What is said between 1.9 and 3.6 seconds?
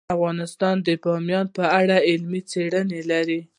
علمي څېړنې لري.